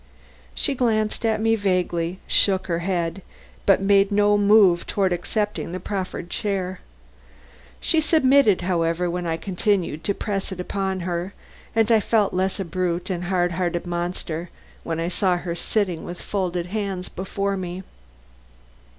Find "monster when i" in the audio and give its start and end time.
13.85-15.07